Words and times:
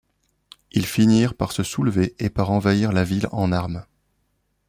Ils 0.71 0.87
finirent 0.87 1.35
par 1.35 1.51
se 1.51 1.61
soulever 1.61 2.15
et 2.17 2.31
par 2.31 2.49
envahir 2.49 2.91
la 2.91 3.03
ville 3.03 3.27
en 3.31 3.51
armes. 3.51 3.85